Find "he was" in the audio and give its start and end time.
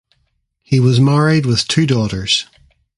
0.63-0.99